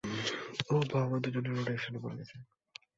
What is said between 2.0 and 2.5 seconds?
মারা গেছে।